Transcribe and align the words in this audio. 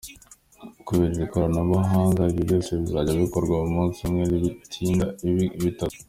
Kubera 0.85 1.13
iri 1.15 1.27
koranabuhanga, 1.33 2.21
ibyo 2.29 2.39
byose 2.47 2.69
bizajya 2.81 3.21
bikorwa 3.23 3.53
mu 3.61 3.69
munsi 3.75 3.99
umwe 4.05 4.21
n’ibitinda 4.27 5.05
ibe 5.27 5.43
itatu”. 5.71 5.97